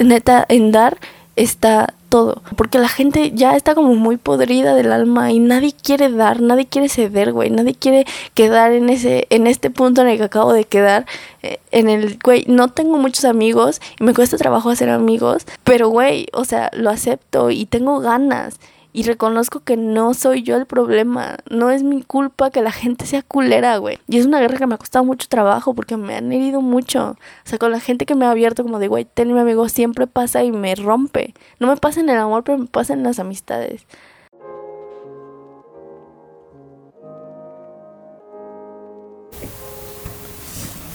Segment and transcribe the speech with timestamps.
[0.00, 0.98] neta, en dar
[1.36, 2.42] está todo.
[2.56, 6.66] Porque la gente ya está como muy podrida del alma y nadie quiere dar, nadie
[6.66, 7.50] quiere ceder, güey.
[7.50, 11.06] Nadie quiere quedar en ese, en este punto en el que acabo de quedar.
[11.42, 15.46] eh, En el, güey, no tengo muchos amigos y me cuesta trabajo hacer amigos.
[15.64, 18.58] Pero, güey, o sea, lo acepto y tengo ganas.
[18.92, 21.36] Y reconozco que no soy yo el problema.
[21.48, 24.00] No es mi culpa que la gente sea culera, güey.
[24.08, 27.10] Y es una guerra que me ha costado mucho trabajo porque me han herido mucho.
[27.10, 29.68] O sea, con la gente que me ha abierto como de, güey, ten mi amigo,
[29.68, 31.34] siempre pasa y me rompe.
[31.60, 33.86] No me pasa en el amor, pero me pasa en las amistades.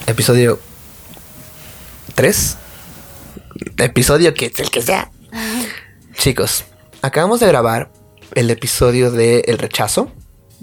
[0.05, 0.59] Episodio
[2.15, 2.57] 3.
[3.77, 5.09] Episodio que el que sea.
[6.17, 6.65] Chicos,
[7.05, 7.91] acabamos de grabar
[8.33, 10.11] el episodio de El rechazo.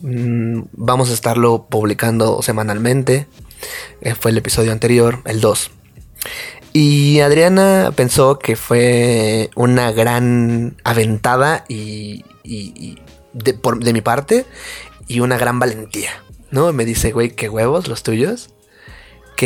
[0.02, 3.27] Mm, Vamos a estarlo publicando semanalmente.
[4.00, 5.70] Eh, Fue el episodio anterior, el 2.
[6.73, 14.47] Y Adriana pensó que fue una gran aventada y, de, de mi parte
[15.06, 16.11] y una gran valentía.
[16.50, 16.72] ¿No?
[16.72, 18.50] Me dice, güey, qué huevos los tuyos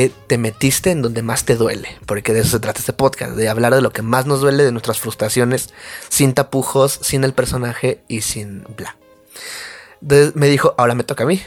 [0.04, 3.48] te metiste en donde más te duele, porque de eso se trata este podcast, de
[3.48, 5.72] hablar de lo que más nos duele, de nuestras frustraciones,
[6.10, 8.96] sin tapujos, sin el personaje y sin bla.
[10.02, 11.42] Entonces me dijo, ahora me toca a mí,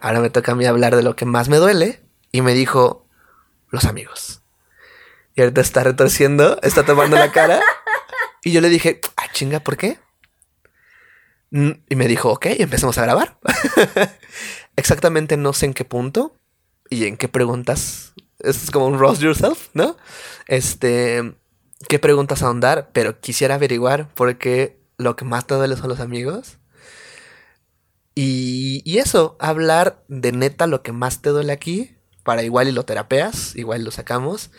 [0.00, 3.04] ahora me toca a mí hablar de lo que más me duele, y me dijo,
[3.70, 4.42] los amigos.
[5.34, 7.60] Y ahorita está retorciendo, está tomando la cara,
[8.44, 9.98] y yo le dije, ah, chinga, ¿por qué?
[11.50, 13.38] Mm, Y me dijo, ok, empecemos a grabar.
[14.76, 16.37] Exactamente no sé en qué punto,
[16.90, 18.12] y en qué preguntas.
[18.38, 19.96] Esto es como un roast yourself, ¿no?
[20.46, 21.34] Este,
[21.88, 26.00] qué preguntas ahondar, pero quisiera averiguar por qué lo que más te duele son los
[26.00, 26.58] amigos.
[28.14, 32.72] Y, y eso, hablar de neta lo que más te duele aquí, para igual y
[32.72, 34.50] lo terapeas, igual lo sacamos,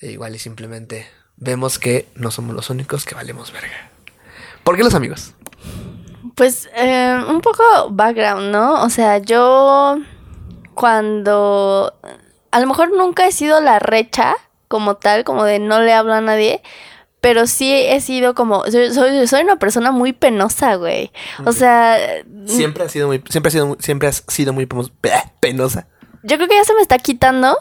[0.00, 3.90] e igual y simplemente vemos que no somos los únicos que valemos verga.
[4.64, 5.34] ¿Por qué los amigos?
[6.34, 8.84] Pues eh, un poco background, ¿no?
[8.84, 9.98] O sea, yo
[10.78, 11.94] cuando
[12.50, 14.36] a lo mejor nunca he sido la recha
[14.68, 16.62] como tal, como de no le hablo a nadie,
[17.20, 21.10] pero sí he sido como soy, soy, soy una persona muy penosa, güey.
[21.44, 21.98] O sea,
[22.46, 24.66] Siempre has sido muy, siempre has sido, siempre has sido muy
[25.40, 25.86] penosa.
[26.22, 27.58] yo creo que ya se me está quitando.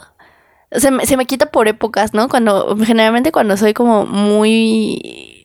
[0.72, 2.28] Se me, se me quita por épocas, ¿no?
[2.28, 5.37] Cuando, generalmente cuando soy como muy...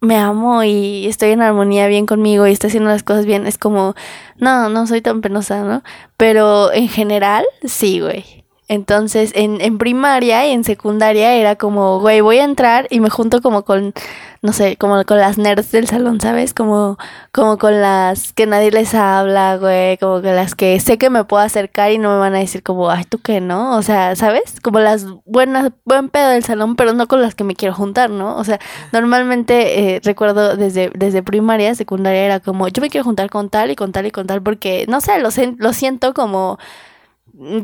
[0.00, 3.58] Me amo y estoy en armonía bien conmigo y estoy haciendo las cosas bien, es
[3.58, 3.94] como...
[4.36, 5.82] No, no soy tan penosa, ¿no?
[6.16, 8.37] Pero en general, sí, güey.
[8.68, 13.08] Entonces, en, en primaria y en secundaria era como, güey, voy a entrar y me
[13.08, 13.94] junto como con,
[14.42, 16.52] no sé, como con las nerds del salón, ¿sabes?
[16.52, 16.98] Como,
[17.32, 21.24] como con las que nadie les habla, güey, como que las que sé que me
[21.24, 23.74] puedo acercar y no me van a decir como, ay, tú qué, ¿no?
[23.74, 24.60] O sea, ¿sabes?
[24.60, 28.10] Como las buenas, buen pedo del salón, pero no con las que me quiero juntar,
[28.10, 28.36] ¿no?
[28.36, 28.58] O sea,
[28.92, 33.70] normalmente eh, recuerdo desde, desde primaria, secundaria era como, yo me quiero juntar con tal
[33.70, 36.58] y con tal y con tal, porque, no sé, lo, lo siento como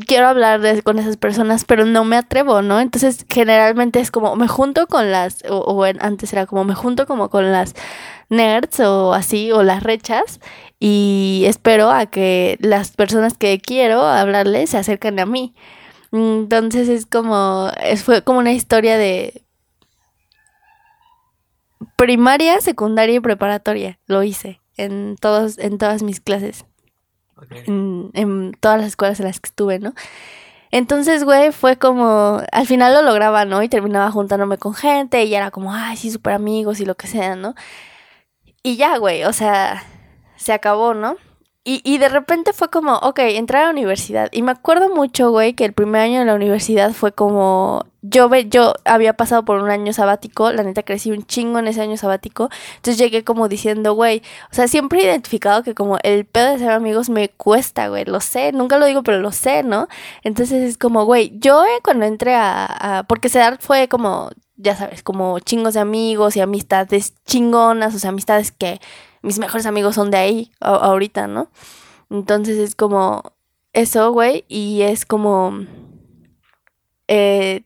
[0.07, 2.81] quiero hablar de- con esas personas, pero no me atrevo, ¿no?
[2.81, 7.07] Entonces, generalmente es como, me junto con las, o, o antes era como, me junto
[7.07, 7.75] como con las
[8.31, 10.41] nerds o así, o las rechas,
[10.81, 15.55] y espero a que las personas que quiero hablarles se acerquen a mí.
[16.13, 19.43] Entonces es como, es, fue como una historia de
[21.97, 26.65] primaria, secundaria y preparatoria, lo hice en todos, en todas mis clases
[27.51, 29.95] en, en todas las escuelas en las que estuve, ¿no?
[30.71, 33.63] Entonces, güey, fue como, al final lo lograba, ¿no?
[33.63, 37.07] Y terminaba juntándome con gente y era como, ay, sí, súper amigos y lo que
[37.07, 37.55] sea, ¿no?
[38.63, 39.85] Y ya, güey, o sea,
[40.37, 41.17] se acabó, ¿no?
[41.67, 44.29] Y, y de repente fue como, ok, entrar a la universidad.
[44.33, 48.29] Y me acuerdo mucho, güey, que el primer año de la universidad fue como, yo,
[48.51, 51.97] yo había pasado por un año sabático, la neta crecí un chingo en ese año
[51.97, 52.51] sabático.
[52.77, 54.21] Entonces llegué como diciendo, güey,
[54.51, 58.05] o sea, siempre he identificado que como el pedo de ser amigos me cuesta, güey,
[58.05, 59.89] lo sé, nunca lo digo, pero lo sé, ¿no?
[60.23, 64.77] Entonces es como, güey, yo eh, cuando entré a, a- porque CEDAR fue como, ya
[64.77, 68.81] sabes, como chingos de amigos y amistades chingonas, o sea, amistades que
[69.23, 71.51] mis mejores amigos son de ahí ahorita, ¿no?
[72.11, 73.23] Entonces es como
[73.73, 75.67] eso, güey, y es como...
[77.09, 77.65] eh,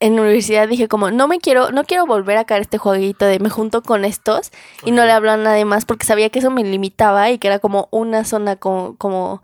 [0.00, 3.24] en la universidad dije como, no me quiero, no quiero volver a caer este jueguito
[3.24, 4.50] de me junto con estos
[4.84, 7.46] y no le hablo a nadie más porque sabía que eso me limitaba y que
[7.46, 9.42] era como una zona como, como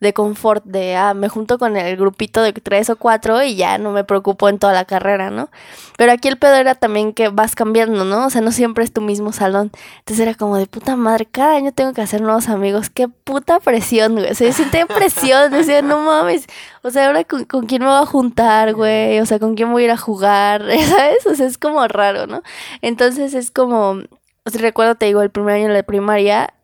[0.00, 3.76] de confort, de, ah, me junto con el grupito de tres o cuatro y ya
[3.76, 5.50] no me preocupo en toda la carrera, ¿no?
[5.98, 8.26] Pero aquí el pedo era también que vas cambiando, ¿no?
[8.26, 9.70] O sea, no siempre es tu mismo salón.
[9.98, 12.88] Entonces era como de puta madre, cada año tengo que hacer nuevos amigos.
[12.88, 14.30] Qué puta presión, güey.
[14.30, 16.46] O sea, yo sentía presión, decía, no mames.
[16.82, 19.20] O sea, ahora con, con quién me voy a juntar, güey.
[19.20, 21.26] O sea, con quién voy a ir a jugar, ¿sabes?
[21.26, 22.42] O sea, es como raro, ¿no?
[22.80, 26.54] Entonces es como, o recuerdo, te digo, el primer año de primaria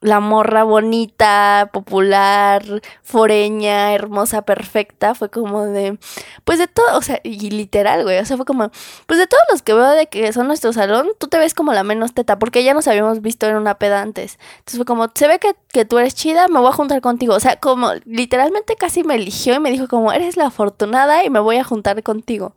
[0.00, 2.62] la morra bonita, popular,
[3.02, 5.98] foreña, hermosa, perfecta, fue como de,
[6.44, 8.70] pues de todo, o sea, y literal, güey, o sea, fue como,
[9.06, 11.72] pues de todos los que veo de que son nuestro salón, tú te ves como
[11.72, 14.38] la menos teta, porque ya nos habíamos visto en una peda antes.
[14.58, 17.34] Entonces fue como, se ve que, que tú eres chida, me voy a juntar contigo.
[17.34, 21.30] O sea, como literalmente casi me eligió y me dijo como, eres la afortunada y
[21.30, 22.54] me voy a juntar contigo.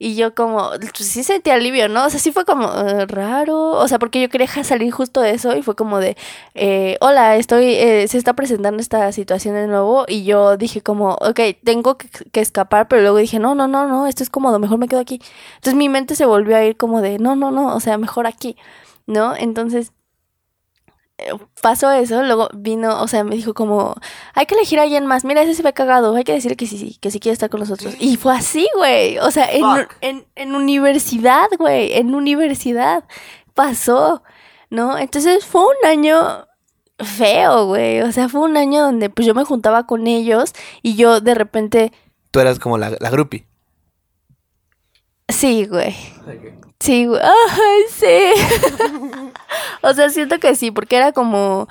[0.00, 2.06] Y yo como, pues sí sentí alivio, ¿no?
[2.06, 5.32] O sea, sí fue como eh, raro, o sea, porque yo quería salir justo de
[5.32, 6.16] eso y fue como de,
[6.54, 11.14] eh, hola, estoy, eh, se está presentando esta situación de nuevo y yo dije como,
[11.14, 14.60] ok, tengo que, que, escapar, pero luego dije, no, no, no, no, esto es cómodo,
[14.60, 15.20] mejor me quedo aquí.
[15.56, 18.28] Entonces mi mente se volvió a ir como de, no, no, no, o sea, mejor
[18.28, 18.56] aquí,
[19.06, 19.34] ¿no?
[19.36, 19.92] Entonces
[21.60, 23.94] pasó eso, luego vino, o sea, me dijo como,
[24.34, 26.66] hay que elegir a alguien más, mira, ese se ve cagado, hay que decirle que
[26.66, 27.94] sí, que sí quiere estar con nosotros.
[27.98, 29.64] Y fue así, güey, o sea, en,
[30.00, 33.04] en, en, universidad, güey, en universidad
[33.54, 34.22] pasó,
[34.70, 34.96] ¿no?
[34.98, 36.46] Entonces fue un año
[36.98, 40.94] feo, güey, o sea, fue un año donde pues yo me juntaba con ellos y
[40.94, 41.92] yo de repente...
[42.30, 43.46] Tú eras como la, la groupie.
[45.28, 45.94] Sí, güey.
[46.80, 47.20] Sí, güey.
[47.22, 49.26] Ay, sí.
[49.82, 51.68] o sea, siento que sí, porque era como.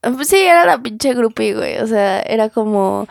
[0.00, 1.78] Pues sí, era la pinche groupie, güey.
[1.78, 3.08] O sea, era como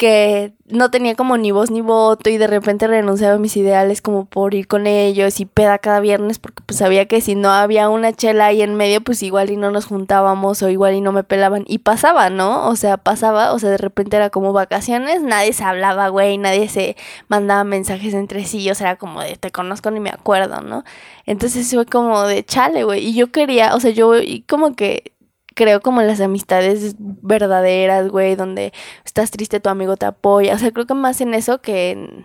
[0.00, 4.00] que no tenía como ni voz ni voto y de repente renunciaba a mis ideales
[4.00, 7.50] como por ir con ellos y peda cada viernes porque pues sabía que si no
[7.50, 11.02] había una chela ahí en medio pues igual y no nos juntábamos o igual y
[11.02, 12.66] no me pelaban y pasaba, ¿no?
[12.66, 16.70] O sea, pasaba, o sea, de repente era como vacaciones, nadie se hablaba, güey, nadie
[16.70, 16.96] se
[17.28, 20.82] mandaba mensajes entre sí, o sea, era como de te conozco ni me acuerdo, ¿no?
[21.26, 24.14] Entonces fue como de chale, güey, y yo quería, o sea, yo
[24.48, 25.12] como que
[25.60, 28.72] creo como las amistades verdaderas, güey, donde
[29.04, 30.54] estás triste, tu amigo te apoya.
[30.54, 32.24] O sea, creo que más en eso que en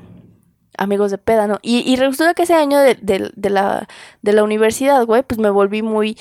[0.77, 1.59] amigos de peda, ¿no?
[1.61, 3.89] Y, y resulta que ese año de, de, la,
[4.21, 6.17] de la universidad, güey, pues me volví muy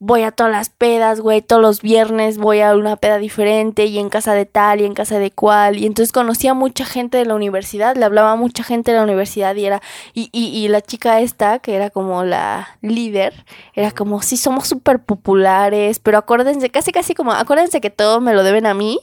[0.00, 3.98] voy a todas las pedas, güey, todos los viernes voy a una peda diferente y
[3.98, 5.76] en casa de tal y en casa de cual.
[5.76, 8.98] Y entonces conocía a mucha gente de la universidad, le hablaba a mucha gente de
[8.98, 9.82] la universidad y era,
[10.14, 14.68] y, y, y la chica esta, que era como la líder, era como, sí, somos
[14.68, 19.00] súper populares, pero acuérdense, casi casi como, acuérdense que todo me lo deben a mí,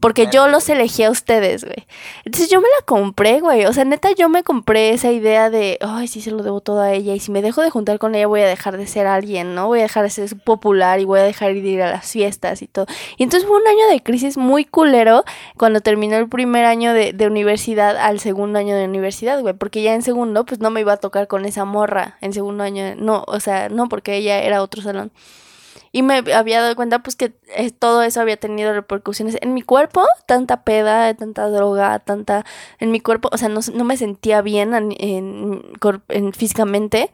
[0.00, 1.86] porque yo los elegí a ustedes, güey.
[2.24, 3.66] Entonces yo me la compré, güey.
[3.66, 6.80] O sea, neta, yo me compré esa idea de, ay, sí, se lo debo todo
[6.80, 7.14] a ella.
[7.14, 9.66] Y si me dejo de juntar con ella, voy a dejar de ser alguien, ¿no?
[9.66, 12.62] Voy a dejar de ser popular y voy a dejar de ir a las fiestas
[12.62, 12.86] y todo.
[13.16, 15.24] Y entonces fue un año de crisis muy culero
[15.56, 19.54] cuando terminó el primer año de, de universidad al segundo año de universidad, güey.
[19.54, 22.18] Porque ya en segundo, pues no me iba a tocar con esa morra.
[22.20, 25.10] En segundo año, no, o sea, no, porque ella era otro salón.
[25.98, 29.62] Y me había dado cuenta pues que eh, todo eso había tenido repercusiones en mi
[29.62, 32.44] cuerpo, tanta peda, tanta droga, tanta
[32.78, 37.10] en mi cuerpo, o sea, no, no me sentía bien en, en, físicamente,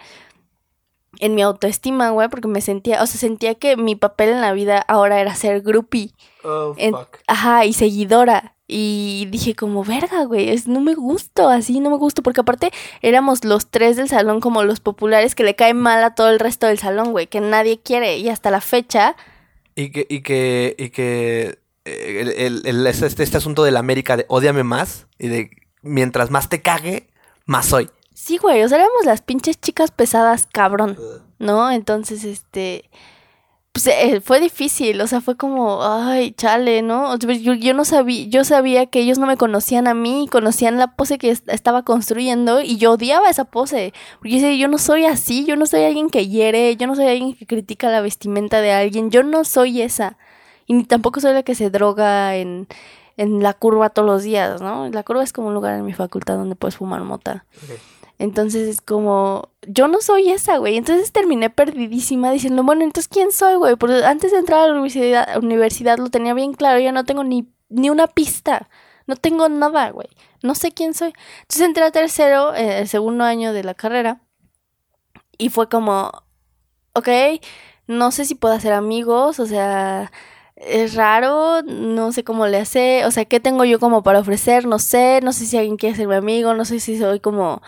[1.20, 4.52] en mi autoestima, güey, porque me sentía, o sea, sentía que mi papel en la
[4.52, 6.12] vida ahora era ser groupie.
[6.43, 7.19] Oh, fuck.
[7.26, 8.55] Ajá, y seguidora.
[8.66, 12.70] Y dije como, verga, güey, no me gusto, así no me gusto, porque aparte
[13.02, 16.38] éramos los tres del salón como los populares que le caen mal a todo el
[16.38, 19.16] resto del salón, güey, que nadie quiere y hasta la fecha.
[19.75, 24.16] Y que, y que, y que eh, el, el, este, este, asunto de la América
[24.16, 25.50] de odiame más y de
[25.82, 27.08] mientras más te cague,
[27.44, 27.90] más soy.
[28.14, 30.99] Sí, güey, o sea, éramos las pinches chicas pesadas, cabrón,
[31.38, 31.71] ¿no?
[31.71, 32.88] Entonces, este
[33.75, 37.18] pues eh, fue difícil, o sea, fue como, ay, chale, ¿no?
[37.18, 40.94] Yo, yo, no sabía, yo sabía que ellos no me conocían a mí, conocían la
[40.94, 45.44] pose que estaba construyendo y yo odiaba esa pose, porque yo, yo no soy así,
[45.44, 48.71] yo no soy alguien que hiere, yo no soy alguien que critica la vestimenta de
[48.71, 50.18] alguien, yo no soy esa,
[50.66, 52.68] y ni tampoco soy la que se droga en,
[53.16, 54.88] en la curva todos los días, ¿no?
[54.88, 57.44] La curva es como un lugar en mi facultad donde puedes fumar mota.
[58.18, 60.76] Entonces es como, yo no soy esa, güey.
[60.76, 63.76] Entonces terminé perdidísima diciendo, bueno, entonces ¿quién soy, güey?
[63.76, 67.25] Porque antes de entrar a la universidad, universidad lo tenía bien claro, ya no tengo
[67.25, 68.68] ni, ni una pista.
[69.06, 70.09] No tengo nada, güey.
[70.42, 71.12] No sé quién soy.
[71.42, 74.21] Entonces entré a tercero, eh, el segundo año de la carrera.
[75.37, 76.12] Y fue como,
[76.94, 77.09] ok,
[77.87, 80.11] no sé si puedo hacer amigos, o sea,
[80.56, 84.66] es raro, no sé cómo le hace, o sea, ¿qué tengo yo como para ofrecer?
[84.66, 87.62] No sé, no sé si alguien quiere ser mi amigo, no sé si soy como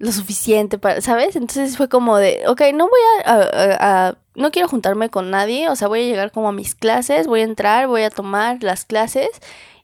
[0.00, 1.36] lo suficiente para, ¿sabes?
[1.36, 5.88] Entonces fue como de, ok, no voy a, no quiero juntarme con nadie, o sea,
[5.88, 9.28] voy a llegar como a mis clases, voy a entrar, voy a tomar las clases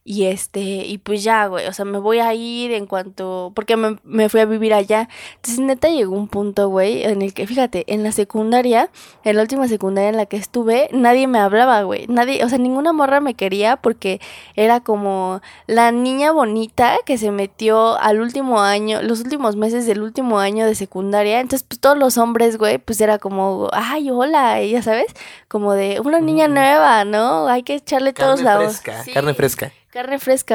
[0.08, 3.76] y este, y pues ya, güey, o sea, me voy a ir en cuanto, porque
[3.76, 5.08] me, me, fui a vivir allá.
[5.34, 8.88] Entonces, neta, llegó un punto, güey, en el que, fíjate, en la secundaria,
[9.24, 12.06] en la última secundaria en la que estuve, nadie me hablaba, güey.
[12.06, 14.20] Nadie, o sea, ninguna morra me quería porque
[14.54, 20.02] era como la niña bonita que se metió al último año, los últimos meses del
[20.02, 21.40] último año de secundaria.
[21.40, 25.08] Entonces, pues todos los hombres, güey, pues era como, ay, hola, ya sabes,
[25.48, 27.48] como de una niña nueva, ¿no?
[27.48, 28.80] Hay que echarle todos la voz.
[28.80, 29.02] Carne fresca.
[29.12, 29.72] Carne fresca,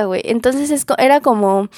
[0.05, 0.21] güey.
[0.25, 1.69] Entonces es, era como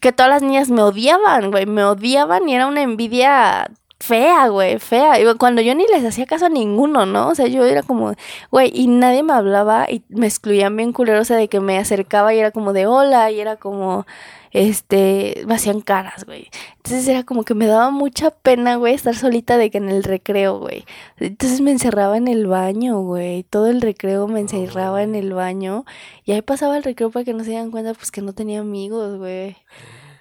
[0.00, 1.66] que todas las niñas me odiaban, güey.
[1.66, 5.14] Me odiaban y era una envidia fea, güey, fea.
[5.38, 7.28] Cuando yo ni les hacía caso a ninguno, ¿no?
[7.28, 8.14] O sea, yo era como,
[8.50, 11.78] güey, y nadie me hablaba y me excluían bien culero, o sea, de que me
[11.78, 14.06] acercaba y era como de hola y era como,
[14.52, 16.48] este, me hacían caras, güey.
[16.76, 20.02] Entonces era como que me daba mucha pena, güey, estar solita de que en el
[20.04, 20.84] recreo, güey.
[21.18, 23.42] Entonces me encerraba en el baño, güey.
[23.44, 25.84] Todo el recreo me encerraba en el baño.
[26.24, 28.60] Y ahí pasaba el recreo para que no se dieran cuenta, pues que no tenía
[28.60, 29.56] amigos, güey.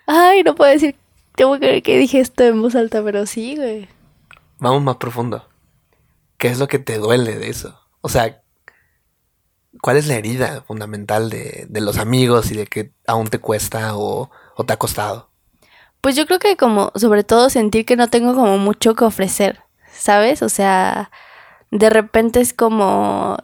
[0.08, 0.96] Ay, no puedo decir,
[1.36, 3.88] tengo que que dije esto en voz alta, pero sí, güey.
[4.60, 5.48] Vamos más profundo.
[6.38, 7.80] ¿Qué es lo que te duele de eso?
[8.02, 8.42] O sea,
[9.82, 13.96] ¿Cuál es la herida fundamental de, de los amigos y de que aún te cuesta
[13.96, 15.30] o, o, te ha costado?
[16.02, 19.64] Pues yo creo que como sobre todo sentir que no tengo como mucho que ofrecer,
[19.92, 20.42] ¿sabes?
[20.42, 21.12] O sea,
[21.72, 23.38] de repente es como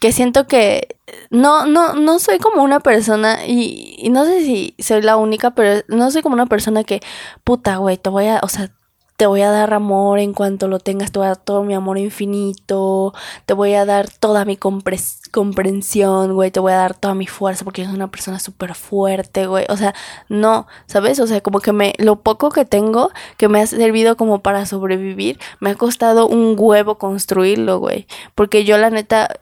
[0.00, 0.96] que siento que
[1.30, 5.52] no, no, no soy como una persona, y, y no sé si soy la única,
[5.52, 7.00] pero no soy como una persona que,
[7.44, 8.70] puta, güey, te voy a, o sea,
[9.16, 11.74] te voy a dar amor en cuanto lo tengas, te voy a dar todo mi
[11.74, 13.14] amor infinito,
[13.46, 17.64] te voy a dar toda mi comprensión, güey, te voy a dar toda mi fuerza
[17.64, 19.64] porque soy una persona súper fuerte, güey.
[19.70, 19.94] O sea,
[20.28, 21.18] no, ¿sabes?
[21.20, 24.66] O sea, como que me, lo poco que tengo, que me ha servido como para
[24.66, 28.06] sobrevivir, me ha costado un huevo construirlo, güey.
[28.34, 29.40] Porque yo la neta,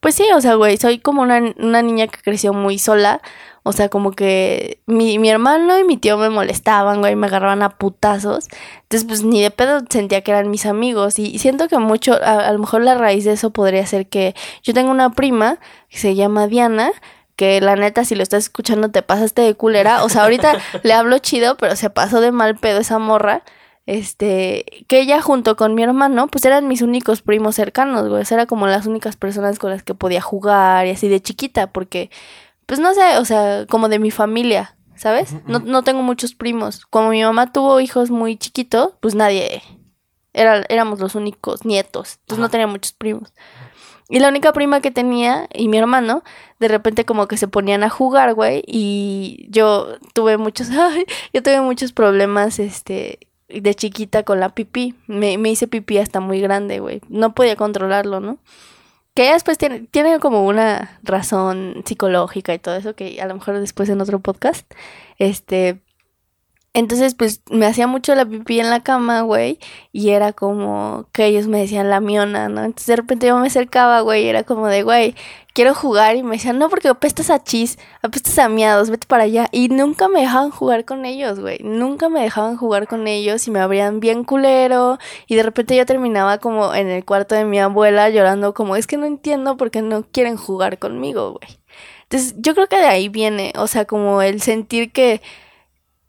[0.00, 3.20] pues sí, o sea, güey, soy como una, una niña que creció muy sola.
[3.64, 7.62] O sea, como que mi, mi hermano y mi tío me molestaban, güey, me agarraban
[7.62, 8.48] a putazos.
[8.84, 11.18] Entonces, pues ni de pedo sentía que eran mis amigos.
[11.18, 14.72] Y siento que mucho, a, lo mejor la raíz de eso podría ser que yo
[14.72, 15.58] tengo una prima
[15.90, 16.92] que se llama Diana,
[17.36, 20.04] que la neta, si lo estás escuchando, te pasaste de culera.
[20.04, 23.42] O sea, ahorita le hablo chido, pero se pasó de mal pedo esa morra.
[23.88, 28.20] Este, que ella junto con mi hermano, pues eran mis únicos primos cercanos, güey.
[28.20, 31.22] O sea, era como las únicas personas con las que podía jugar y así de
[31.22, 32.10] chiquita, porque
[32.66, 35.36] pues no sé, o sea, como de mi familia, ¿sabes?
[35.46, 36.84] No, no tengo muchos primos.
[36.84, 39.62] Como mi mamá tuvo hijos muy chiquitos, pues nadie,
[40.34, 43.32] era, éramos los únicos nietos, entonces no tenía muchos primos.
[44.10, 46.22] Y la única prima que tenía y mi hermano,
[46.58, 51.42] de repente como que se ponían a jugar, güey, y yo tuve muchos, ay, yo
[51.42, 54.94] tuve muchos problemas, este, de chiquita con la pipí.
[55.06, 57.00] Me, me hice pipí hasta muy grande, güey.
[57.08, 58.38] No podía controlarlo, ¿no?
[59.14, 63.58] Que después tiene, tiene como una razón psicológica y todo eso, que a lo mejor
[63.58, 64.70] después en otro podcast.
[65.18, 65.80] Este.
[66.78, 69.58] Entonces, pues me hacía mucho la pipí en la cama, güey,
[69.90, 72.62] y era como que ellos me decían la miona, ¿no?
[72.62, 75.16] Entonces de repente yo me acercaba, güey, y era como de, güey,
[75.54, 79.24] quiero jugar y me decían, no, porque apestas a chis, apestas a miados, vete para
[79.24, 79.48] allá.
[79.50, 81.58] Y nunca me dejaban jugar con ellos, güey.
[81.64, 84.98] Nunca me dejaban jugar con ellos y me abrían bien culero.
[85.26, 88.86] Y de repente yo terminaba como en el cuarto de mi abuela llorando como, es
[88.86, 91.58] que no entiendo por qué no quieren jugar conmigo, güey.
[92.04, 95.20] Entonces yo creo que de ahí viene, o sea, como el sentir que...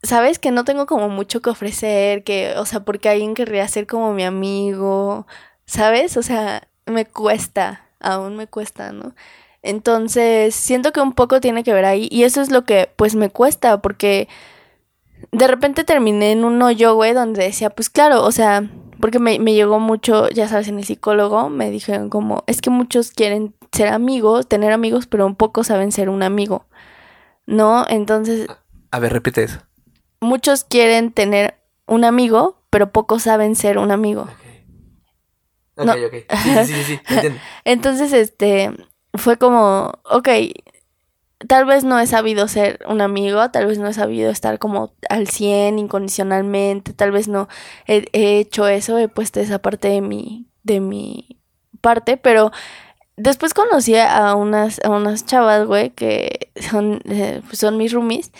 [0.03, 0.39] ¿Sabes?
[0.39, 4.13] Que no tengo como mucho que ofrecer, que, o sea, porque alguien querría ser como
[4.13, 5.27] mi amigo,
[5.65, 6.17] ¿sabes?
[6.17, 9.13] O sea, me cuesta, aún me cuesta, ¿no?
[9.61, 13.15] Entonces, siento que un poco tiene que ver ahí y eso es lo que pues
[13.15, 14.29] me cuesta porque
[15.31, 18.63] de repente terminé en un hoyo, güey, donde decía, pues claro, o sea,
[18.99, 22.69] porque me, me llegó mucho, ya sabes, en el psicólogo me dijeron como, es que
[22.69, 26.65] muchos quieren ser amigos, tener amigos, pero un poco saben ser un amigo,
[27.45, 27.85] ¿no?
[27.89, 28.47] Entonces...
[28.91, 29.59] A ver, repite eso.
[30.21, 34.27] Muchos quieren tener un amigo, pero pocos saben ser un amigo.
[35.75, 36.13] Ok, ok.
[36.43, 37.39] Sí, sí, sí, sí, entiendo.
[37.63, 38.71] Entonces, este,
[39.13, 40.29] fue como, ok,
[41.47, 44.93] tal vez no he sabido ser un amigo, tal vez no he sabido estar como
[45.09, 47.47] al 100 incondicionalmente, tal vez no
[47.87, 51.39] he, hecho eso, he puesto esa parte de mi, de mi
[51.81, 52.51] parte, pero
[53.15, 58.31] después conocí a unas, a unas chavas, güey, que son, eh, son mis roomies,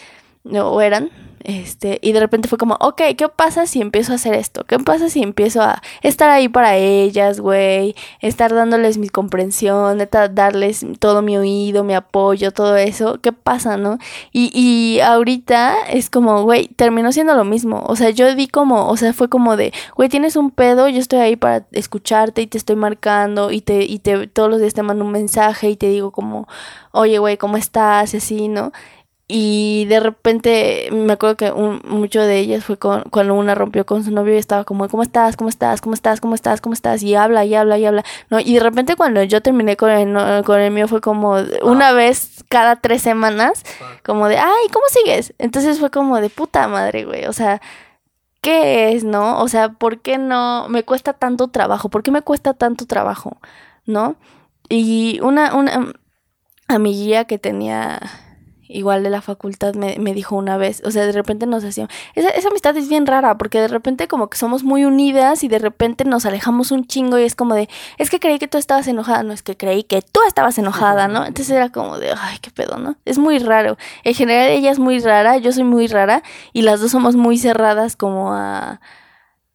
[0.44, 1.10] o eran,
[1.43, 4.65] Este, y de repente fue como, ok, ¿qué pasa si empiezo a hacer esto?
[4.65, 7.96] ¿Qué pasa si empiezo a estar ahí para ellas, güey?
[8.22, 9.98] Estar dándoles mi comprensión,
[10.31, 13.19] darles todo mi oído, mi apoyo, todo eso.
[13.22, 13.98] ¿Qué pasa, no?
[14.31, 17.84] Y, y ahorita es como, güey, terminó siendo lo mismo.
[17.88, 21.00] O sea, yo di como, o sea, fue como de, güey, tienes un pedo, yo
[21.00, 24.74] estoy ahí para escucharte y te estoy marcando y te, y te, todos los días
[24.74, 26.48] te mando un mensaje y te digo como,
[26.91, 28.13] oye, güey, ¿cómo estás?
[28.13, 28.72] Y así, ¿no?
[29.32, 33.86] Y de repente me acuerdo que un, mucho de ellas fue con, cuando una rompió
[33.86, 35.38] con su novio y estaba como, ¿cómo estás?
[35.38, 35.82] ¿Cómo estás?
[35.82, 36.20] ¿Cómo estás?
[36.20, 36.62] ¿Cómo estás?
[36.62, 37.04] ¿Cómo estás?
[37.04, 38.04] Y habla y habla y habla.
[38.32, 38.40] ¿no?
[38.40, 42.44] Y de repente cuando yo terminé con el, con el mío fue como una vez
[42.50, 43.64] cada tres semanas,
[44.04, 45.36] como de, ay, ¿cómo sigues?
[45.38, 47.26] Entonces fue como de puta madre, güey.
[47.26, 47.62] O sea,
[48.42, 49.40] ¿qué es, no?
[49.44, 51.90] O sea, ¿por qué no me cuesta tanto trabajo?
[51.90, 53.38] ¿Por qué me cuesta tanto trabajo?
[53.86, 54.16] ¿No?
[54.70, 55.94] Y una, una
[56.68, 58.00] amiguilla que tenía
[58.70, 61.92] igual de la facultad me, me, dijo una vez, o sea, de repente nos hacíamos,
[62.16, 65.48] esa, esa, amistad es bien rara, porque de repente como que somos muy unidas y
[65.48, 68.58] de repente nos alejamos un chingo y es como de, es que creí que tú
[68.58, 71.26] estabas enojada, no es que creí que tú estabas enojada, ¿no?
[71.26, 72.96] Entonces era como de, ay, qué pedo, ¿no?
[73.06, 73.78] Es muy raro.
[74.04, 76.22] En general ella es muy rara, yo soy muy rara
[76.54, 78.80] y las dos somos muy cerradas como a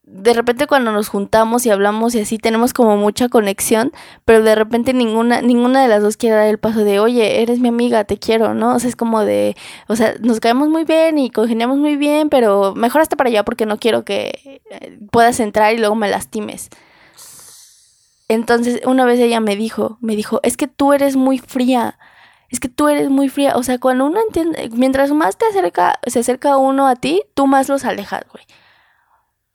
[0.07, 3.93] de repente cuando nos juntamos y hablamos y así tenemos como mucha conexión,
[4.25, 7.59] pero de repente ninguna ninguna de las dos quiere dar el paso de, "Oye, eres
[7.59, 8.75] mi amiga, te quiero", ¿no?
[8.75, 9.57] O sea, es como de,
[9.89, 13.45] o sea, nos caemos muy bien y congeniamos muy bien, pero mejor hasta para allá
[13.45, 16.69] porque no quiero que eh, puedas entrar y luego me lastimes.
[18.29, 21.99] Entonces, una vez ella me dijo, me dijo, "Es que tú eres muy fría."
[22.51, 25.99] Es que tú eres muy fría, o sea, cuando uno entiende, mientras más te acerca,
[26.07, 28.45] se acerca uno a ti, tú más los alejas, güey.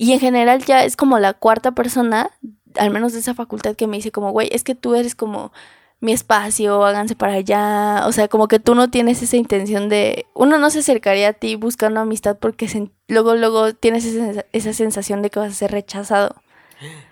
[0.02, 2.32] Y en general ya es como la cuarta persona,
[2.76, 5.52] al menos de esa facultad, que me dice como, güey, es que tú eres como
[6.00, 8.08] mi espacio, háganse para allá.
[8.08, 10.26] O sea, como que tú no tienes esa intención de...
[10.34, 15.22] Uno no se acercaría a ti buscando amistad porque luego, luego tienes esa, esa sensación
[15.22, 16.34] de que vas a ser rechazado.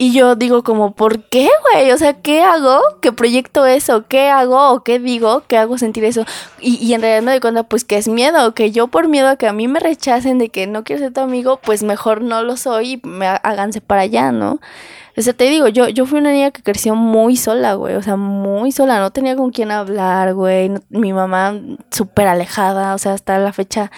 [0.00, 1.90] Y yo digo como, ¿por qué, güey?
[1.90, 2.80] O sea, ¿qué hago?
[3.02, 4.06] ¿Qué proyecto eso?
[4.06, 5.42] ¿Qué hago o qué digo?
[5.48, 6.24] ¿Qué hago sentir eso?
[6.60, 9.28] Y, y en realidad me doy cuenta, pues, que es miedo, que yo por miedo
[9.28, 12.22] a que a mí me rechacen de que no quiero ser tu amigo, pues mejor
[12.22, 14.60] no lo soy y me háganse para allá, ¿no?
[15.18, 17.96] O sea, te digo, yo, yo fui una niña que creció muy sola, güey.
[17.96, 19.00] O sea, muy sola.
[19.00, 20.70] No tenía con quién hablar, güey.
[20.90, 21.60] mi mamá
[21.90, 22.94] súper alejada.
[22.94, 23.90] O sea, hasta la fecha,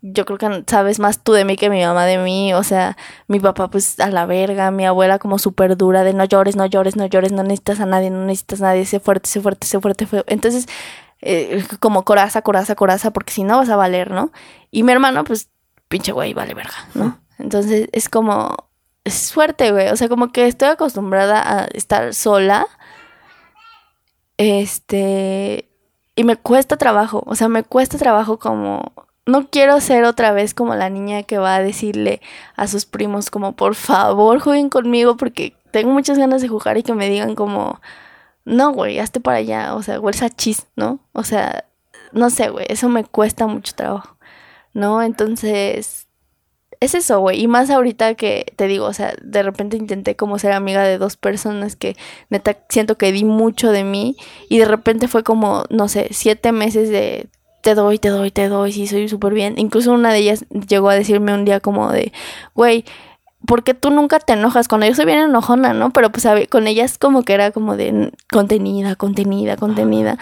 [0.00, 2.54] yo creo que sabes más tú de mí que mi mamá de mí.
[2.54, 2.96] O sea,
[3.28, 4.70] mi papá, pues a la verga.
[4.70, 7.32] Mi abuela, como súper dura de no llores, no llores, no llores.
[7.32, 8.86] No necesitas a nadie, no necesitas a nadie.
[8.86, 10.06] Sé fuerte, sé fuerte, sé fuerte.
[10.28, 10.66] Entonces,
[11.20, 14.32] eh, como coraza, coraza, coraza, porque si no vas a valer, ¿no?
[14.70, 15.50] Y mi hermano, pues,
[15.88, 17.18] pinche güey, vale verga, ¿no?
[17.38, 18.56] Entonces, es como
[19.04, 19.88] es fuerte, güey.
[19.88, 22.66] O sea, como que estoy acostumbrada a estar sola.
[24.36, 25.68] Este.
[26.16, 27.22] Y me cuesta trabajo.
[27.26, 28.92] O sea, me cuesta trabajo como.
[29.26, 32.20] No quiero ser otra vez como la niña que va a decirle
[32.56, 36.82] a sus primos como por favor jueguen conmigo porque tengo muchas ganas de jugar y
[36.82, 37.80] que me digan como
[38.44, 41.00] no, güey, hazte para allá, o sea, huelsa chis, ¿no?
[41.12, 41.64] O sea,
[42.12, 44.16] no sé, güey, eso me cuesta mucho trabajo,
[44.74, 45.02] ¿no?
[45.02, 46.03] Entonces,
[46.84, 47.40] es eso, güey.
[47.40, 50.98] Y más ahorita que te digo, o sea, de repente intenté como ser amiga de
[50.98, 51.96] dos personas que
[52.30, 54.16] neta siento que di mucho de mí.
[54.48, 57.28] Y de repente fue como, no sé, siete meses de
[57.62, 59.54] te doy, te doy, te doy, sí, soy súper bien.
[59.56, 62.12] Incluso una de ellas llegó a decirme un día como de,
[62.54, 62.84] güey,
[63.46, 64.68] ¿por qué tú nunca te enojas?
[64.68, 65.90] Cuando yo soy bien enojona, ¿no?
[65.90, 70.18] Pero pues con ellas como que era como de contenida, contenida, contenida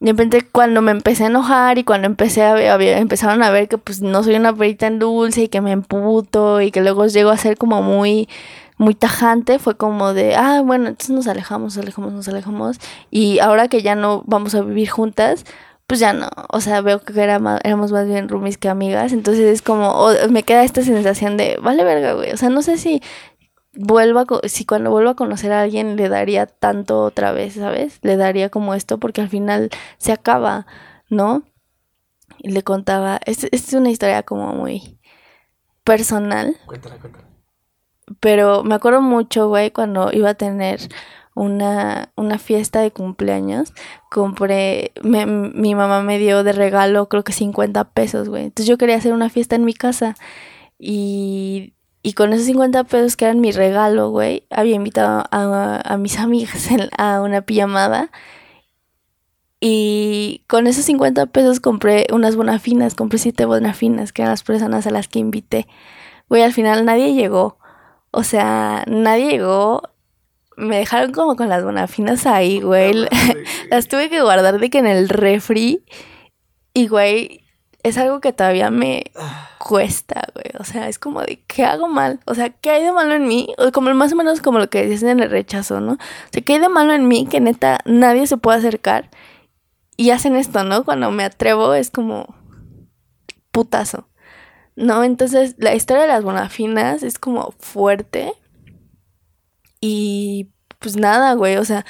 [0.00, 3.68] de repente cuando me empecé a enojar y cuando empecé a ver, empezaron a ver
[3.68, 7.06] que pues no soy una perita en dulce y que me emputo y que luego
[7.06, 8.28] llego a ser como muy
[8.78, 12.78] muy tajante, fue como de, ah, bueno, entonces nos alejamos, nos alejamos, nos alejamos
[13.10, 15.44] y ahora que ya no vamos a vivir juntas,
[15.86, 19.44] pues ya no, o sea, veo que era éramos más bien roomies que amigas, entonces
[19.44, 23.02] es como, me queda esta sensación de, vale verga, güey, o sea, no sé si
[23.76, 27.98] vuelva, si cuando vuelva a conocer a alguien le daría tanto otra vez, ¿sabes?
[28.02, 30.66] Le daría como esto porque al final se acaba,
[31.08, 31.42] ¿no?
[32.38, 34.98] Y le contaba, es, es una historia como muy
[35.84, 36.56] personal.
[36.66, 37.24] Cuéntala, cuéntala.
[38.20, 40.80] Pero me acuerdo mucho, güey, cuando iba a tener
[41.34, 43.72] una, una fiesta de cumpleaños,
[44.10, 48.44] compré, mi mamá me dio de regalo creo que 50 pesos, güey.
[48.44, 50.14] Entonces yo quería hacer una fiesta en mi casa
[50.78, 51.74] y
[52.06, 56.68] y con esos 50 pesos que eran mi regalo, güey, había invitado a, mis amigas
[56.96, 58.12] a una pijamada.
[59.58, 64.86] Y con esos 50 pesos compré unas bonafinas, compré siete bonafinas, que eran las personas
[64.86, 65.66] a las que invité.
[66.28, 67.58] Güey, al final nadie llegó.
[68.12, 69.82] O sea, nadie llegó.
[70.56, 72.94] Me dejaron como con las bonafinas ahí, güey.
[73.68, 75.84] las tuve que guardar de que en el refri.
[76.72, 77.45] Y, güey,
[77.88, 79.12] es algo que todavía me
[79.58, 80.46] cuesta, güey.
[80.58, 82.20] O sea, es como de, ¿qué hago mal?
[82.26, 83.54] O sea, ¿qué hay de malo en mí?
[83.58, 85.92] O como más o menos como lo que dicen en el rechazo, ¿no?
[85.92, 85.98] O
[86.32, 89.10] sea, ¿qué hay de malo en mí que neta nadie se puede acercar?
[89.96, 90.84] Y hacen esto, ¿no?
[90.84, 92.34] Cuando me atrevo es como
[93.52, 94.08] putazo.
[94.74, 95.04] ¿No?
[95.04, 98.32] Entonces, la historia de las bonafinas es como fuerte.
[99.80, 101.86] Y pues nada, güey, o sea,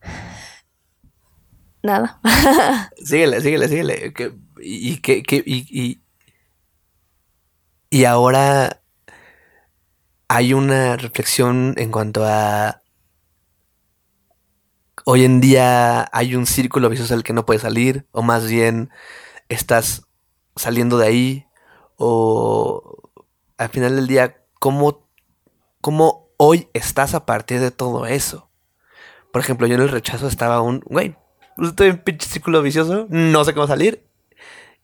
[1.82, 2.18] nada.
[3.04, 4.14] síguele, síguele, síguele.
[4.62, 6.00] Y, que, y,
[7.90, 8.82] y, ahora
[10.28, 12.82] hay una reflexión en cuanto a...
[15.04, 18.90] Hoy en día hay un círculo vicioso al que no puedes salir, o más bien
[19.48, 20.06] estás
[20.56, 21.46] saliendo de ahí,
[21.96, 23.10] o
[23.56, 25.08] al final del día, ¿cómo,
[25.80, 28.50] cómo hoy estás a partir de todo eso?
[29.32, 31.16] Por ejemplo, yo en el rechazo estaba un, güey,
[31.58, 34.09] estoy en pinche círculo vicioso, no sé cómo salir.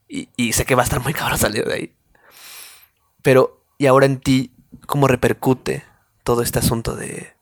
[0.09, 1.93] Y, sé que va a estar muy cabrón salir de ahí.
[3.21, 4.51] Pero, ¿y ahora en ti
[4.85, 5.83] cómo repercute
[6.23, 7.33] todo este asunto de,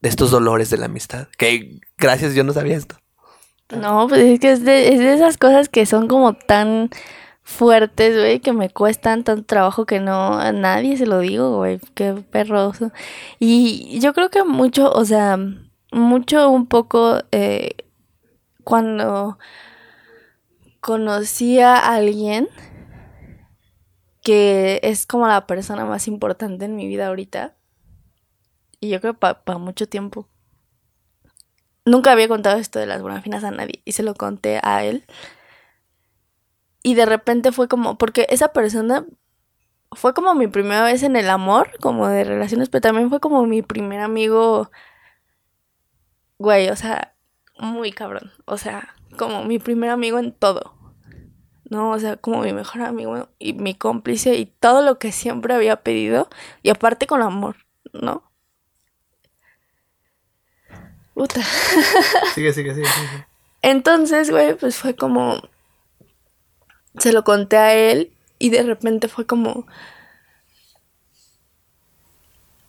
[0.00, 1.28] de estos dolores de la amistad?
[1.38, 2.96] Que gracias, yo no sabía esto.
[3.70, 6.90] No, pues es que es de, es de esas cosas que son como tan
[7.44, 11.78] fuertes, güey, que me cuestan tanto trabajo que no a nadie se lo digo, güey,
[11.94, 12.90] qué perroso.
[13.38, 15.38] Y yo creo que mucho, o sea,
[15.92, 17.76] mucho un poco eh,
[18.64, 19.38] cuando
[20.84, 22.46] conocí a alguien
[24.22, 27.56] que es como la persona más importante en mi vida ahorita.
[28.80, 30.28] Y yo creo para mucho tiempo.
[31.86, 35.06] Nunca había contado esto de las bonafinas a nadie y se lo conté a él.
[36.82, 39.06] Y de repente fue como, porque esa persona
[39.92, 43.46] fue como mi primera vez en el amor, como de relaciones, pero también fue como
[43.46, 44.70] mi primer amigo
[46.36, 47.14] güey, o sea,
[47.58, 48.32] muy cabrón.
[48.44, 50.74] O sea, como mi primer amigo en todo.
[51.70, 51.90] ¿no?
[51.90, 55.76] O sea, como mi mejor amigo y mi cómplice y todo lo que siempre había
[55.76, 56.28] pedido.
[56.62, 57.56] Y aparte con amor,
[57.92, 58.22] ¿no?
[61.14, 61.42] Puta.
[62.34, 63.26] Sigue, sigue, sigue, sigue.
[63.62, 65.40] Entonces, güey, pues fue como.
[66.98, 69.66] Se lo conté a él y de repente fue como.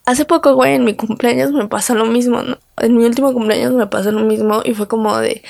[0.06, 2.60] Hace poco, güey, en mi cumpleaños me pasó lo mismo, ¿no?
[2.78, 5.44] En mi último cumpleaños me pasó lo mismo y fue como de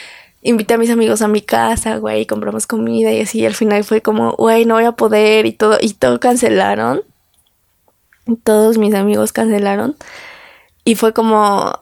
[0.46, 3.84] invité a mis amigos a mi casa, güey, compramos comida y así, y al final
[3.84, 7.02] fue como, güey, no voy a poder y todo, y todo cancelaron.
[8.44, 9.96] Todos mis amigos cancelaron.
[10.84, 11.80] Y fue como,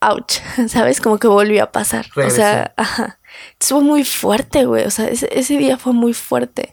[0.00, 1.00] ouch, ¿sabes?
[1.00, 2.06] Como que volvió a pasar.
[2.16, 3.18] O sea, ajá.
[3.60, 4.84] Fue muy fuerte, güey.
[4.84, 6.72] O sea, ese, ese día fue muy fuerte.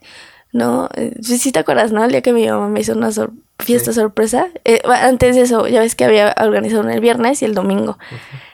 [0.51, 0.89] ¿no?
[0.95, 2.03] Eh, sí te acuerdas, ¿no?
[2.03, 3.09] El día que mi mamá me hizo una
[3.59, 4.47] fiesta sorpresa.
[4.65, 7.97] Eh, antes de eso, ya ves que había organizado el viernes y el domingo.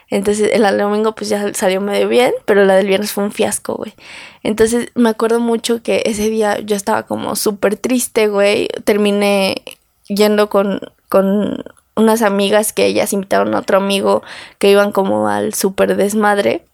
[0.08, 3.74] Entonces, el domingo pues ya salió medio bien, pero la del viernes fue un fiasco,
[3.74, 3.94] güey.
[4.42, 8.68] Entonces, me acuerdo mucho que ese día yo estaba como súper triste, güey.
[8.84, 9.62] Terminé
[10.06, 11.64] yendo con, con
[11.96, 14.22] unas amigas que ellas invitaron a otro amigo
[14.58, 16.64] que iban como al súper desmadre.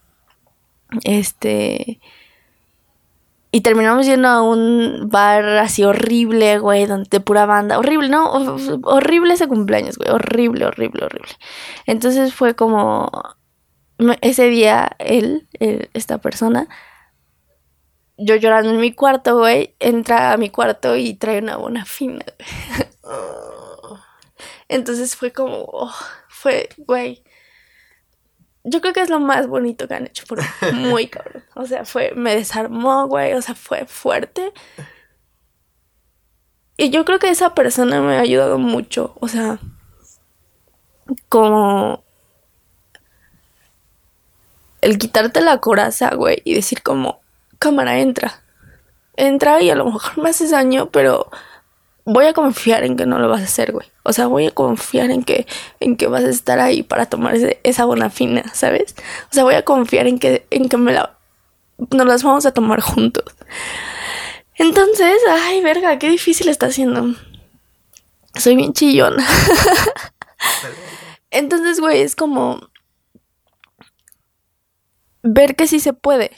[1.05, 2.01] Este
[3.55, 7.79] y terminamos yendo a un bar así horrible, güey, de pura banda.
[7.79, 8.33] Horrible, ¿no?
[8.85, 10.11] Horrible ese cumpleaños, güey.
[10.11, 11.33] Horrible, horrible, horrible.
[11.85, 13.11] Entonces fue como.
[14.23, 15.47] Ese día, él,
[15.93, 16.67] esta persona,
[18.17, 22.25] yo llorando en mi cuarto, güey, entra a mi cuarto y trae una buena fina,
[24.69, 25.67] Entonces fue como.
[25.71, 25.93] Oh,
[26.29, 27.23] fue, güey
[28.65, 30.41] yo creo que es lo más bonito que han hecho por
[30.75, 31.45] muy cabrón.
[31.55, 34.53] O sea, fue, me desarmó, güey, o sea, fue fuerte.
[36.77, 39.59] Y yo creo que esa persona me ha ayudado mucho, o sea,
[41.29, 42.03] como
[44.81, 47.21] el quitarte la coraza, güey, y decir como,
[47.59, 48.43] cámara, entra.
[49.17, 51.31] Entra y a lo mejor me haces daño, pero
[52.05, 53.87] voy a confiar en que no lo vas a hacer, güey.
[54.03, 55.47] O sea, voy a confiar en que,
[55.81, 58.95] en que vas a estar ahí para tomar esa buena fina, ¿sabes?
[59.31, 61.17] O sea, voy a confiar en que, en que me la,
[61.91, 63.25] nos las vamos a tomar juntos.
[64.57, 67.15] Entonces, ay, verga, qué difícil está haciendo.
[68.35, 69.27] Soy bien chillona.
[71.31, 72.61] Entonces, güey, es como
[75.23, 76.31] ver que sí se puede.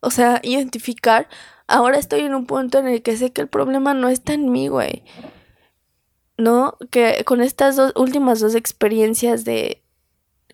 [0.00, 1.28] O sea, identificar
[1.72, 4.52] ahora estoy en un punto en el que sé que el problema no está en
[4.52, 5.02] mí, güey.
[6.36, 6.76] ¿No?
[6.90, 9.82] Que con estas dos últimas dos experiencias de,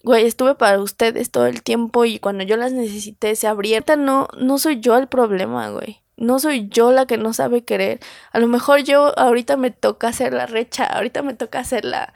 [0.04, 4.04] güey, estuve para ustedes todo el tiempo y cuando yo las necesité se abrieron.
[4.04, 6.02] No, no soy yo el problema, güey.
[6.16, 8.00] No soy yo la que no sabe querer.
[8.32, 12.12] A lo mejor yo ahorita me toca hacer la recha, ahorita me toca hacer la...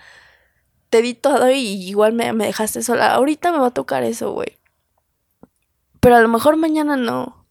[0.90, 3.14] Te di todo y igual me, me dejaste sola.
[3.14, 4.58] Ahorita me va a tocar eso, güey.
[6.00, 7.46] Pero a lo mejor mañana no.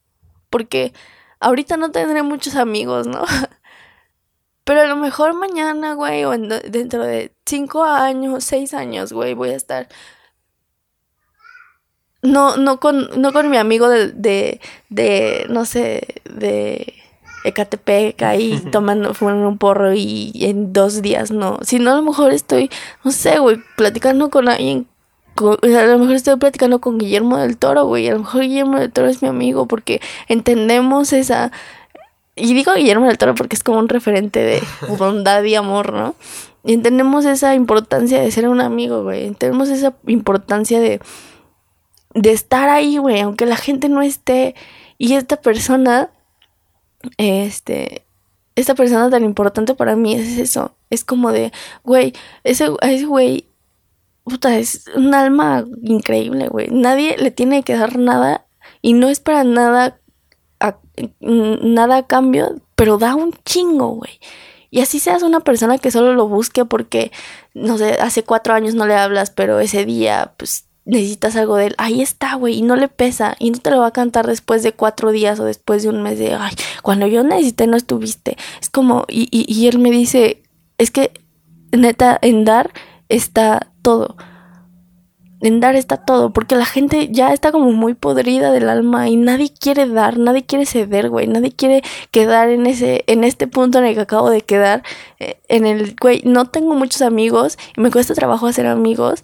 [0.50, 0.94] porque
[1.41, 3.23] ahorita no tendré muchos amigos, ¿no?
[4.63, 9.49] Pero a lo mejor mañana, güey, o dentro de cinco años, seis años, güey, voy
[9.49, 9.89] a estar
[12.21, 16.93] no, no con, no con mi amigo de, de, de no sé, de
[17.43, 21.60] Ecatepec ahí tomando, fumando un porro y en dos días no.
[21.63, 22.69] Si no, a lo mejor estoy,
[23.04, 24.88] no sé, güey, platicando con alguien.
[25.36, 28.08] A lo mejor estoy platicando con Guillermo del Toro, güey.
[28.10, 31.52] A lo mejor Guillermo del Toro es mi amigo porque entendemos esa.
[32.36, 34.63] Y digo Guillermo del Toro porque es como un referente de
[34.98, 36.15] bondad y amor, ¿no?
[36.63, 39.26] Y entendemos esa importancia de ser un amigo, güey.
[39.26, 41.00] Entendemos esa importancia de,
[42.13, 44.56] de estar ahí, güey, aunque la gente no esté.
[44.98, 46.12] Y esta persona
[47.17, 48.06] este,
[48.56, 50.76] esta persona tan importante para mí es eso.
[50.89, 51.52] Es como de,
[51.84, 52.13] güey,
[52.44, 53.46] ese, ese güey,
[54.23, 56.69] puta, es un alma increíble, güey.
[56.69, 58.45] Nadie le tiene que dar nada
[58.81, 59.99] y no es para nada,
[60.60, 60.77] a,
[61.19, 64.19] nada a cambio, pero da un chingo, güey.
[64.69, 67.12] Y así seas una persona que solo lo busque porque,
[67.53, 71.67] no sé, hace cuatro años no le hablas, pero ese día, pues necesitas algo de
[71.67, 74.27] él, ahí está, güey, y no le pesa, y no te lo va a cantar
[74.27, 77.77] después de cuatro días o después de un mes de, ay, cuando yo necesité no
[77.77, 78.38] estuviste.
[78.62, 80.41] Es como, y, y, y él me dice,
[80.77, 81.12] es que
[81.71, 82.71] neta, en dar
[83.15, 84.15] está todo.
[85.41, 89.15] En dar está todo, porque la gente ya está como muy podrida del alma y
[89.15, 93.80] nadie quiere dar, nadie quiere ceder, güey, nadie quiere quedar en ese, en este punto
[93.80, 94.84] en el que acabo de quedar,
[95.19, 99.24] eh, en el, güey, no tengo muchos amigos y me cuesta trabajo hacer amigos,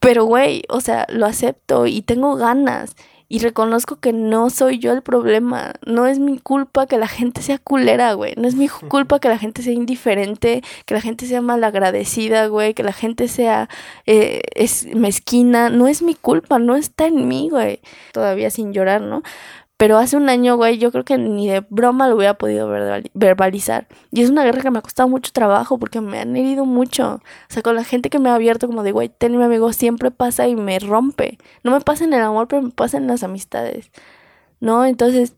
[0.00, 2.94] pero, güey, o sea, lo acepto y tengo ganas.
[3.28, 5.74] Y reconozco que no soy yo el problema.
[5.84, 8.34] No es mi culpa que la gente sea culera, güey.
[8.36, 12.74] No es mi culpa que la gente sea indiferente, que la gente sea malagradecida, güey.
[12.74, 13.68] Que la gente sea
[14.06, 15.70] eh, es mezquina.
[15.70, 17.80] No es mi culpa, no está en mí, güey.
[18.12, 19.22] Todavía sin llorar, ¿no?
[19.76, 22.68] Pero hace un año, güey, yo creo que ni de broma lo hubiera podido
[23.14, 23.88] verbalizar.
[24.10, 27.16] Y es una guerra que me ha costado mucho trabajo porque me han herido mucho.
[27.16, 29.72] O sea, con la gente que me ha abierto como de, güey, ten mi amigo,
[29.74, 31.38] siempre pasa y me rompe.
[31.62, 33.90] No me pasa en el amor, pero me pasa en las amistades.
[34.60, 34.86] ¿No?
[34.86, 35.36] Entonces,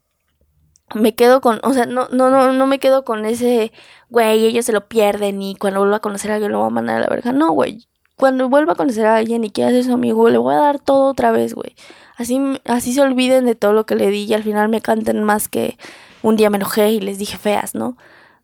[0.95, 3.73] me quedo con, o sea, no, no, no, no me quedo con ese,
[4.09, 6.71] güey, ellos se lo pierden y cuando vuelva a conocer a alguien lo voy a
[6.71, 7.33] mandar a la verga.
[7.33, 7.87] No, güey.
[8.19, 10.81] Cuando vuelva a conocer a alguien y quiera ser su amigo, le voy a dar
[10.81, 11.75] todo otra vez, güey.
[12.17, 15.23] Así, así se olviden de todo lo que le di y al final me canten
[15.23, 15.79] más que
[16.23, 17.97] un día me enojé y les dije feas, ¿no?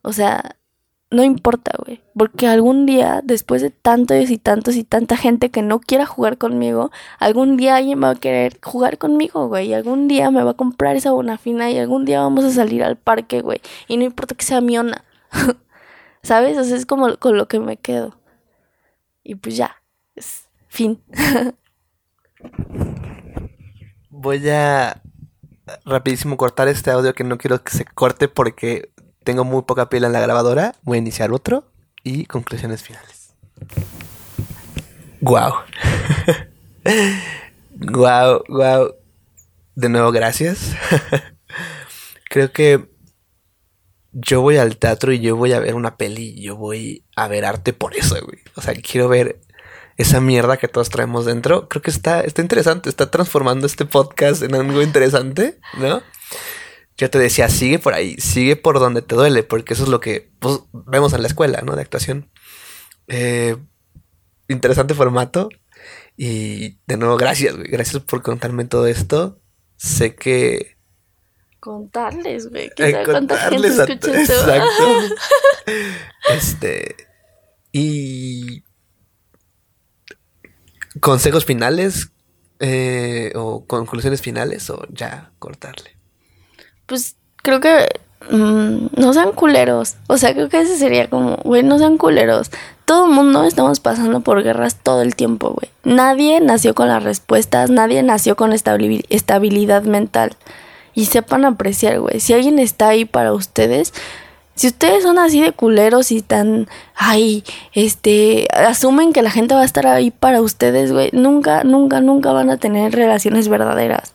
[0.02, 0.56] O sea,
[1.10, 2.00] no importa, güey.
[2.16, 6.38] Porque algún día, después de tantos y tantos y tanta gente que no quiera jugar
[6.38, 9.68] conmigo, algún día alguien va a querer jugar conmigo, güey.
[9.68, 12.84] Y algún día me va a comprar esa bonafina y algún día vamos a salir
[12.84, 13.60] al parque, güey.
[13.88, 15.04] Y no importa que sea miona.
[16.22, 16.58] ¿Sabes?
[16.58, 18.14] O sea, es como con lo que me quedo.
[19.24, 19.82] Y pues ya.
[20.68, 21.02] Fin.
[24.10, 25.02] voy a
[25.84, 28.90] rapidísimo cortar este audio que no quiero que se corte porque
[29.22, 30.74] tengo muy poca pila en la grabadora.
[30.82, 31.64] Voy a iniciar otro
[32.02, 33.34] y conclusiones finales.
[35.20, 35.54] Wow.
[37.92, 38.94] wow, wow.
[39.74, 40.74] De nuevo, gracias.
[42.30, 42.88] Creo que
[44.14, 47.44] yo voy al teatro y yo voy a ver una peli yo voy a ver
[47.44, 48.38] arte por eso, güey.
[48.54, 49.40] O sea, quiero ver
[49.96, 51.68] esa mierda que todos traemos dentro.
[51.68, 56.02] Creo que está, está interesante, está transformando este podcast en algo interesante, ¿no?
[56.96, 60.00] Yo te decía, sigue por ahí, sigue por donde te duele, porque eso es lo
[60.00, 61.74] que pues, vemos en la escuela, ¿no?
[61.74, 62.30] De actuación.
[63.08, 63.56] Eh,
[64.48, 65.48] interesante formato.
[66.16, 67.68] Y de nuevo, gracias, güey.
[67.68, 69.40] Gracias por contarme todo esto.
[69.76, 70.73] Sé que.
[71.64, 72.70] Contarles, güey.
[72.76, 73.84] Eh, contarles a...
[73.90, 74.84] Exacto.
[76.30, 76.94] este.
[77.72, 78.62] Y
[81.00, 82.10] consejos finales
[82.60, 85.96] eh, o conclusiones finales o ya cortarle.
[86.84, 87.88] Pues creo que
[88.30, 89.94] mm, no sean culeros.
[90.06, 92.50] O sea, creo que ese sería como, güey, no sean culeros.
[92.84, 95.70] Todo el mundo estamos pasando por guerras todo el tiempo, güey.
[95.82, 100.36] Nadie nació con las respuestas, nadie nació con estabilidad mental.
[100.94, 102.20] Y sepan apreciar, güey.
[102.20, 103.92] Si alguien está ahí para ustedes,
[104.54, 109.62] si ustedes son así de culeros y tan, ay, este, asumen que la gente va
[109.62, 114.14] a estar ahí para ustedes, güey, nunca, nunca, nunca van a tener relaciones verdaderas.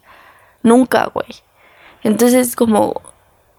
[0.64, 1.28] Nunca, güey.
[2.04, 3.02] Entonces, como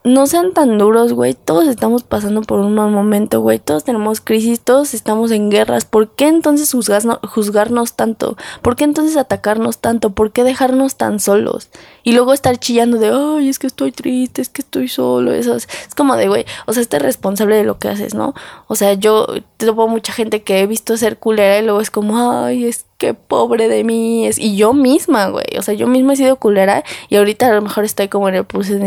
[0.03, 1.35] no sean tan duros, güey.
[1.35, 3.59] Todos estamos pasando por un mal momento, güey.
[3.59, 5.85] Todos tenemos crisis, todos estamos en guerras.
[5.85, 8.37] ¿Por qué entonces juzgarnos tanto?
[8.63, 10.11] ¿Por qué entonces atacarnos tanto?
[10.11, 11.69] ¿Por qué dejarnos tan solos?
[12.03, 15.33] Y luego estar chillando de, ay, es que estoy triste, es que estoy solo.
[15.33, 18.35] Eso es, como de, güey, o sea, esté responsable de lo que haces, ¿no?
[18.69, 19.27] O sea, yo
[19.59, 23.15] topo mucha gente que he visto ser culera y luego es como, ay, es que
[23.15, 24.27] pobre de mí.
[24.27, 24.39] Es...
[24.39, 25.47] Y yo misma, güey.
[25.59, 28.37] O sea, yo misma he sido culera y ahorita a lo mejor estoy como en
[28.37, 28.47] el,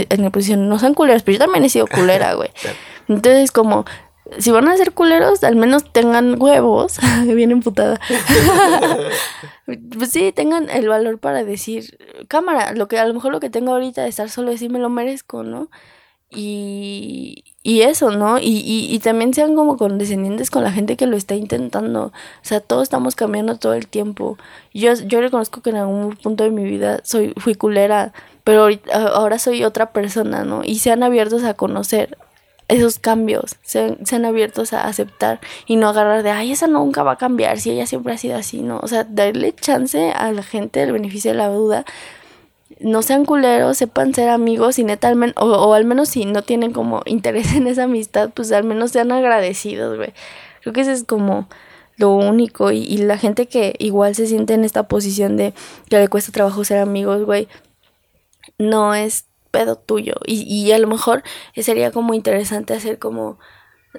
[0.09, 2.49] en el posición, no son culeras, pero yo también he sido culera, güey.
[3.09, 3.85] Entonces, como,
[4.37, 6.99] si van a ser culeros, al menos tengan huevos.
[7.25, 7.99] Bien emputada.
[9.97, 11.97] pues sí, tengan el valor para decir,
[12.27, 14.79] cámara, lo que a lo mejor lo que tengo ahorita de estar solo decir me
[14.79, 15.69] lo merezco, ¿no?
[16.35, 18.39] Y, y eso, ¿no?
[18.39, 22.07] Y, y, y, también sean como condescendientes con la gente que lo está intentando.
[22.07, 24.37] O sea, todos estamos cambiando todo el tiempo.
[24.73, 29.39] Yo, yo reconozco que en algún punto de mi vida soy, fui culera, pero ahora
[29.39, 30.63] soy otra persona, ¿no?
[30.63, 32.17] Y sean abiertos a conocer
[32.67, 37.13] esos cambios, sean, sean abiertos a aceptar y no agarrar de, ay, esa nunca va
[37.13, 38.79] a cambiar, si ella siempre ha sido así, ¿no?
[38.81, 41.85] O sea, darle chance a la gente el beneficio de la duda
[42.83, 46.43] no sean culeros, sepan ser amigos y neta, al o, o, al menos si no
[46.43, 50.13] tienen como interés en esa amistad, pues al menos sean agradecidos, güey.
[50.61, 51.47] Creo que eso es como
[51.97, 55.53] lo único y, y, la gente que igual se siente en esta posición de
[55.89, 57.47] que le cuesta trabajo ser amigos, güey,
[58.57, 61.23] no es pedo tuyo y, y a lo mejor
[61.55, 63.37] sería como interesante hacer como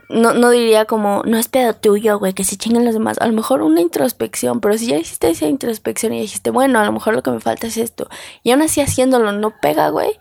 [0.09, 3.18] no, no diría como, no es pedo tuyo, güey, que se chinguen los demás.
[3.20, 6.85] A lo mejor una introspección, pero si ya hiciste esa introspección y dijiste, bueno, a
[6.85, 8.09] lo mejor lo que me falta es esto,
[8.42, 10.18] y aún así haciéndolo no pega, güey,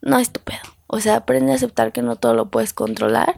[0.00, 0.60] no es tu pedo.
[0.86, 3.36] O sea, aprende a aceptar que no todo lo puedes controlar,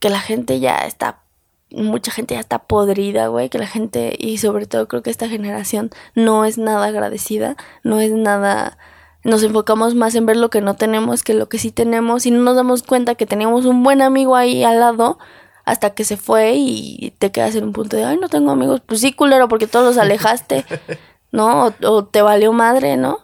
[0.00, 1.22] que la gente ya está,
[1.70, 5.28] mucha gente ya está podrida, güey, que la gente, y sobre todo creo que esta
[5.28, 8.78] generación no es nada agradecida, no es nada
[9.24, 12.30] nos enfocamos más en ver lo que no tenemos que lo que sí tenemos y
[12.30, 15.18] no nos damos cuenta que teníamos un buen amigo ahí al lado
[15.64, 18.82] hasta que se fue y te quedas en un punto de, ay, no tengo amigos.
[18.84, 20.64] Pues sí, culero, porque todos los alejaste,
[21.32, 21.74] ¿no?
[21.82, 23.20] O, te valió madre, ¿no?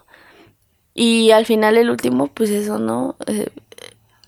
[0.93, 3.15] Y al final el último, pues eso, ¿no?
[3.27, 3.49] Eh,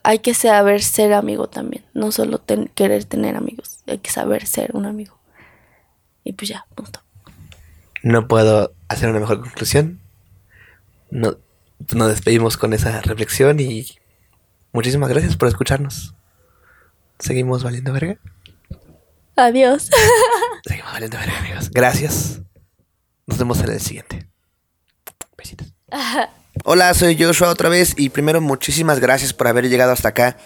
[0.03, 2.41] hay que saber ser amigo también, no solo
[2.75, 5.17] querer tener amigos, hay que saber ser un amigo.
[6.23, 6.99] Y pues ya, punto.
[8.01, 9.99] No puedo hacer una mejor conclusión.
[11.09, 11.37] No,
[11.93, 13.87] nos despedimos con esa reflexión y
[14.71, 16.15] muchísimas gracias por escucharnos.
[17.19, 18.17] Seguimos valiendo verga.
[19.35, 19.89] Adiós.
[20.65, 21.69] Seguimos valiendo verga, amigos.
[21.71, 22.41] Gracias.
[23.25, 24.27] Nos vemos en el siguiente.
[25.37, 25.73] Besitos.
[26.65, 30.37] Hola, soy Joshua otra vez y primero muchísimas gracias por haber llegado hasta acá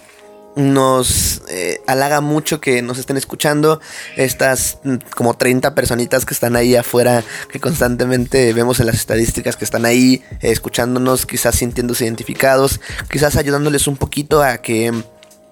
[0.57, 3.79] nos eh, halaga mucho que nos estén escuchando.
[4.15, 9.55] Estas mm, como 30 personitas que están ahí afuera, que constantemente vemos en las estadísticas
[9.55, 14.91] que están ahí eh, escuchándonos, quizás sintiéndose identificados, quizás ayudándoles un poquito a que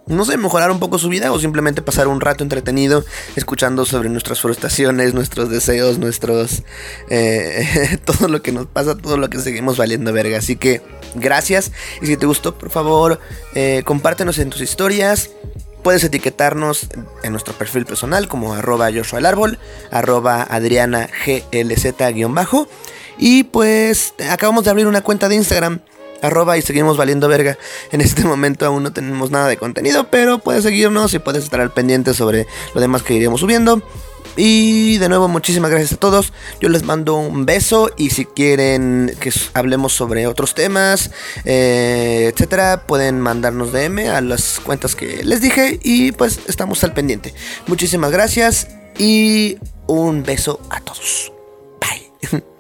[0.08, 3.04] no sé, mejorar un poco su vida o simplemente pasar un rato entretenido
[3.36, 6.64] escuchando sobre nuestras frustraciones, nuestros deseos, nuestros...
[7.10, 10.38] Eh, todo lo que nos pasa, todo lo que seguimos valiendo verga.
[10.38, 10.82] Así que
[11.16, 13.20] gracias y si te gustó, por favor,
[13.54, 15.32] eh, compártenos en tus historias.
[15.84, 16.88] Puedes etiquetarnos
[17.24, 19.58] en nuestro perfil personal como arroba Joshua el
[19.92, 22.68] arroba Adriana GLZ-bajo.
[23.18, 25.80] Y pues acabamos de abrir una cuenta de Instagram
[26.22, 27.58] arroba y seguimos valiendo verga.
[27.92, 31.62] En este momento aún no tenemos nada de contenido, pero puedes seguirnos y puedes estar
[31.62, 33.82] al pendiente sobre lo demás que iremos subiendo.
[34.38, 36.34] Y de nuevo, muchísimas gracias a todos.
[36.60, 41.12] Yo les mando un beso y si quieren que hablemos sobre otros temas,
[41.46, 46.94] eh, etcétera, pueden mandarnos DM a las cuentas que les dije y pues estamos al
[46.94, 47.34] pendiente.
[47.68, 48.68] Muchísimas gracias
[48.98, 51.32] y un beso a todos.
[51.80, 52.44] Bye.